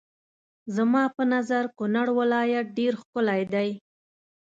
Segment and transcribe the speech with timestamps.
[0.75, 3.69] زما په نظر کونړ ولايت ډېر ښکلی دی.